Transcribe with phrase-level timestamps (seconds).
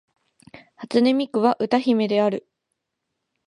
[0.77, 2.47] 初音ミクは歌姫である